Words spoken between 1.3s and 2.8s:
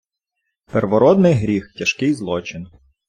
гріх- тяжкий злочин